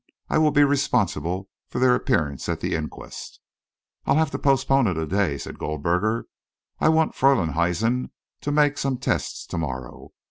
[0.29, 3.39] "I will be responsible for their appearance at the inquest."
[4.07, 6.25] "I'll have to postpone it a day," said Goldberger.
[6.79, 8.09] "I want Freylinghuisen
[8.41, 10.09] to make some tests to morrow.